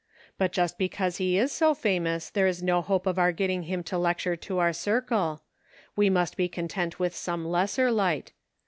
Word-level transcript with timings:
But 0.39 0.51
just 0.51 0.79
because 0.79 1.17
he 1.17 1.37
is 1.37 1.51
so 1.51 1.75
famous 1.75 2.31
there 2.31 2.47
is 2.47 2.63
no 2.63 2.81
hope 2.81 3.05
of 3.05 3.19
our 3.19 3.31
getting 3.31 3.61
him 3.61 3.83
to 3.83 3.99
lecture 3.99 4.35
to 4.35 4.57
our 4.57 4.73
circle; 4.73 5.43
we 5.95 6.09
must 6.09 6.35
be 6.35 6.49
content 6.49 6.97
^yith 6.97 7.11
some 7.13 7.45
lesser 7.47 7.91
light. 7.91 8.31